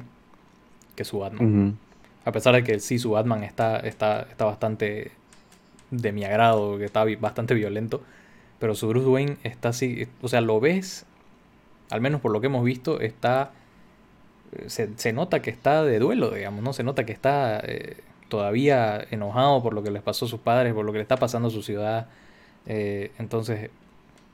que 0.96 1.04
su 1.04 1.20
Batman. 1.20 1.78
A 2.26 2.32
pesar 2.32 2.56
de 2.56 2.64
que 2.64 2.80
sí, 2.80 3.00
su 3.00 3.12
Batman 3.12 3.44
está, 3.44 3.78
está, 3.78 4.24
está 4.24 4.46
bastante 4.46 5.12
de 5.92 6.12
mi 6.12 6.24
agrado, 6.24 6.78
que 6.78 6.86
está 6.86 7.06
bastante 7.20 7.54
violento. 7.54 8.02
Pero 8.60 8.76
su 8.76 8.88
Bruce 8.88 9.08
Wayne 9.08 9.38
está 9.44 9.70
así, 9.70 10.08
o 10.22 10.28
sea, 10.28 10.42
lo 10.42 10.60
ves, 10.60 11.06
al 11.92 12.02
menos 12.02 12.22
por 12.22 12.32
lo 12.32 12.42
que 12.42 12.48
hemos 12.48 12.64
visto, 12.66 13.00
está... 13.00 13.52
Se, 14.68 15.12
nota 15.12 15.42
que 15.42 15.50
está 15.50 15.84
de 15.84 16.00
duelo, 16.00 16.32
digamos, 16.32 16.64
¿no? 16.64 16.72
Se 16.72 16.84
nota 16.84 17.06
que 17.06 17.12
está 17.12 17.60
eh, 17.60 17.98
todavía 18.30 19.06
enojado 19.12 19.62
por 19.62 19.74
lo 19.74 19.84
que 19.84 19.92
les 19.92 20.02
pasó 20.02 20.26
a 20.26 20.30
sus 20.30 20.40
padres, 20.40 20.74
por 20.74 20.86
lo 20.86 20.94
que 20.94 21.00
le 21.00 21.02
está 21.02 21.18
pasando 21.18 21.50
a 21.50 21.52
su 21.52 21.62
ciudad. 21.62 22.08
Eh, 22.66 23.12
entonces, 23.20 23.70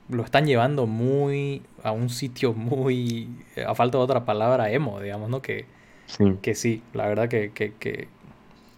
lo 0.10 0.24
están 0.24 0.46
llevando 0.46 0.86
muy 0.86 1.64
a 1.84 1.92
un 1.92 2.10
sitio 2.10 2.54
muy, 2.54 3.30
a 3.66 3.74
falta 3.74 3.98
de 3.98 4.04
otra 4.04 4.26
palabra, 4.26 4.72
emo, 4.72 5.00
digamos, 5.00 5.30
¿no? 5.30 5.42
Que, 5.42 5.66
que 6.42 6.56
sí, 6.56 6.84
la 6.94 7.08
verdad 7.08 7.30
que, 7.30 7.52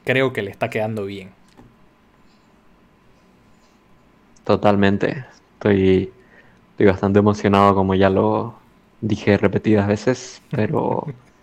creo 0.03 0.33
que 0.33 0.41
le 0.41 0.51
está 0.51 0.69
quedando 0.69 1.05
bien. 1.05 1.31
Totalmente. 4.43 5.25
Estoy, 5.53 6.11
estoy 6.71 6.85
bastante 6.85 7.19
emocionado, 7.19 7.75
como 7.75 7.95
ya 7.95 8.09
lo 8.09 8.55
dije 9.01 9.37
repetidas 9.37 9.87
veces, 9.87 10.41
pero 10.51 11.07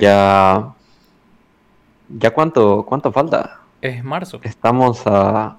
Ya. 0.00 0.74
¿Ya 2.08 2.30
cuánto, 2.30 2.84
cuánto 2.84 3.10
falta? 3.12 3.60
Es 3.80 4.02
marzo. 4.04 4.40
Estamos 4.42 5.02
a 5.06 5.56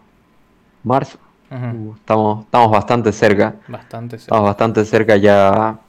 marzo. 0.84 1.18
Uh, 1.50 1.94
estamos, 1.96 2.46
estamos 2.46 2.72
bastante 2.72 3.12
cerca. 3.12 3.56
Bastante 3.68 4.18
cerca. 4.18 4.24
Estamos 4.24 4.50
bastante 4.50 4.86
cerca 4.86 5.18
ya. 5.18 5.80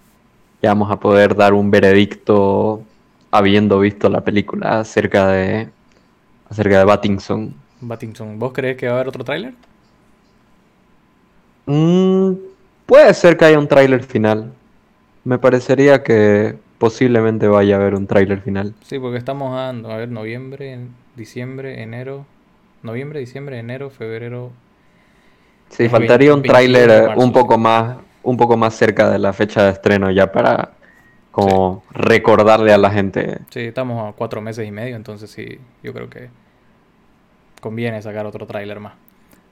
Ya 0.60 0.70
vamos 0.70 0.90
a 0.90 0.98
poder 0.98 1.36
dar 1.36 1.54
un 1.54 1.70
veredicto 1.70 2.82
habiendo 3.30 3.78
visto 3.80 4.08
la 4.08 4.22
película 4.22 4.80
acerca 4.80 5.28
de 5.28 5.68
acerca 6.50 6.78
de 6.78 6.84
Battington. 6.84 7.54
Battington. 7.80 8.38
¿Vos 8.38 8.52
crees 8.52 8.76
que 8.76 8.86
va 8.86 8.92
a 8.92 8.94
haber 8.96 9.08
otro 9.08 9.24
tráiler? 9.24 9.54
Mm, 11.66 12.32
puede 12.86 13.12
ser 13.14 13.36
que 13.36 13.44
haya 13.44 13.58
un 13.58 13.68
tráiler 13.68 14.02
final. 14.02 14.52
Me 15.24 15.38
parecería 15.38 16.02
que 16.02 16.56
posiblemente 16.78 17.48
vaya 17.48 17.76
a 17.76 17.80
haber 17.80 17.94
un 17.94 18.06
tráiler 18.06 18.40
final. 18.40 18.74
Sí, 18.82 18.98
porque 18.98 19.18
estamos 19.18 19.54
a, 19.54 19.70
a 19.70 19.96
ver, 19.96 20.08
noviembre, 20.08 20.78
diciembre, 21.16 21.82
enero, 21.82 22.24
noviembre, 22.82 23.20
diciembre, 23.20 23.58
enero, 23.58 23.90
febrero. 23.90 24.50
Sí, 25.68 25.88
faltaría 25.88 26.32
un 26.32 26.42
tráiler 26.42 27.10
un 27.16 27.32
poco 27.32 27.58
más, 27.58 27.98
un 28.22 28.36
poco 28.38 28.56
más 28.56 28.74
cerca 28.74 29.10
de 29.10 29.18
la 29.18 29.34
fecha 29.34 29.64
de 29.64 29.72
estreno 29.72 30.10
ya 30.10 30.32
para 30.32 30.77
como 31.38 31.84
recordarle 31.90 32.72
a 32.72 32.78
la 32.78 32.90
gente. 32.90 33.38
Sí, 33.50 33.60
estamos 33.60 34.08
a 34.08 34.16
cuatro 34.16 34.40
meses 34.40 34.66
y 34.66 34.70
medio, 34.70 34.96
entonces 34.96 35.30
sí, 35.30 35.58
yo 35.82 35.92
creo 35.92 36.08
que 36.10 36.30
conviene 37.60 38.00
sacar 38.02 38.26
otro 38.26 38.46
tráiler 38.46 38.80
más. 38.80 38.94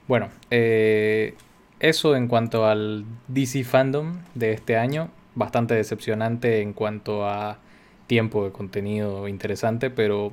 Bueno, 0.07 0.29
eh, 0.51 1.35
eso 1.79 2.15
en 2.15 2.27
cuanto 2.27 2.65
al 2.65 3.05
DC 3.27 3.63
Fandom 3.63 4.19
de 4.33 4.53
este 4.53 4.77
año. 4.77 5.09
Bastante 5.35 5.75
decepcionante 5.75 6.61
en 6.61 6.73
cuanto 6.73 7.27
a 7.27 7.59
tiempo 8.07 8.45
de 8.45 8.51
contenido 8.51 9.27
interesante, 9.27 9.91
pero 9.91 10.31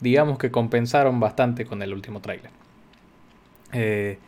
digamos 0.00 0.38
que 0.38 0.50
compensaron 0.50 1.20
bastante 1.20 1.66
con 1.66 1.82
el 1.82 1.92
último 1.92 2.20
tráiler. 2.20 2.50
Eh, 3.72 4.18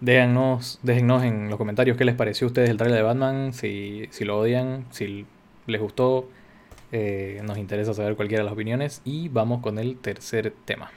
déjennos, 0.00 0.80
en 0.84 1.48
los 1.48 1.56
comentarios 1.56 1.96
qué 1.96 2.04
les 2.04 2.14
pareció 2.14 2.46
a 2.46 2.48
ustedes 2.48 2.68
el 2.68 2.76
tráiler 2.76 2.98
de 2.98 3.04
Batman, 3.04 3.52
si, 3.54 4.08
si, 4.10 4.24
lo 4.24 4.38
odian, 4.38 4.84
si 4.90 5.24
les 5.66 5.80
gustó. 5.80 6.28
Eh, 6.90 7.40
nos 7.44 7.56
interesa 7.56 7.94
saber 7.94 8.16
cualquiera 8.16 8.42
de 8.42 8.44
las 8.44 8.52
opiniones 8.52 9.00
y 9.04 9.28
vamos 9.28 9.62
con 9.62 9.78
el 9.78 9.98
tercer 9.98 10.52
tema. 10.64 10.90